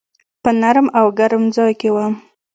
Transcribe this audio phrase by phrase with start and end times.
[0.43, 2.13] په نرم او ګرم ځای کي وم.